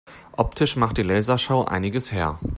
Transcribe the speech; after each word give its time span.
Optisch 0.35 0.77
macht 0.77 0.97
die 0.97 1.03
Lasershow 1.03 1.63
einiges 1.63 2.11
her. 2.11 2.39